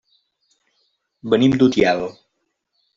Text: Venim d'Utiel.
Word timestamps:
Venim 1.35 1.59
d'Utiel. 1.63 2.05